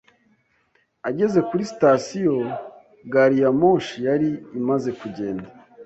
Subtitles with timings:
[1.09, 2.35] Ageze kuri sitasiyo,
[3.11, 5.47] gari ya moshi yari imaze kugenda.